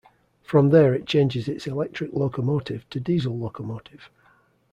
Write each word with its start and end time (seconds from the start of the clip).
From 0.41 0.69
there 0.71 0.95
it 0.95 1.05
changes 1.05 1.47
its 1.47 1.67
electric 1.67 2.11
locomotive 2.13 2.89
to 2.89 2.99
diesel 2.99 3.37
locomotive. 3.37 4.09